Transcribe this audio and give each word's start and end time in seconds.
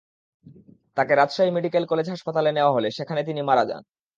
তাঁকে 0.97 1.13
Rajshahi 1.15 1.51
medical 1.51 1.83
college 1.91 2.07
হাসপাতালে 2.09 2.49
নেওয়া 2.51 2.75
হলে 2.75 2.89
সেখানে 2.97 3.21
তিনি 3.27 3.41
মারা 3.49 3.63
যান। 3.69 3.83